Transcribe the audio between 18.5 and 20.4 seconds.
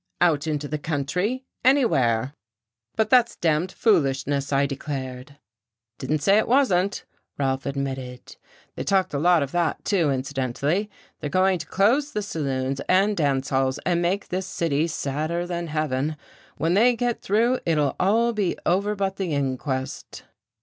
over but the inquest."